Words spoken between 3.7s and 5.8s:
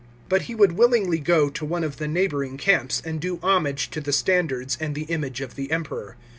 to the standards and the image of the